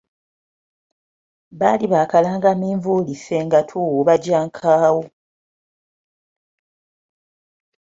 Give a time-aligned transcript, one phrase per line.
[1.59, 5.03] Baali bakalanga minvuuli, Ffe nga tuwuuba gya nkaawo.